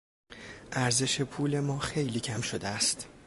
ارزش 0.71 1.21
پول 1.21 1.59
ما 1.59 1.79
خیلی 1.79 2.19
کم 2.19 2.41
شده 2.41 2.67
است. 2.67 3.07